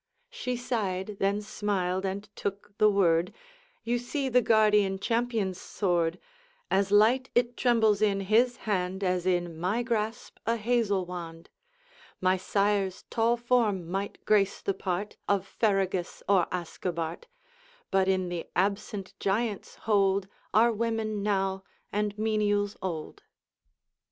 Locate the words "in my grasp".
9.27-10.39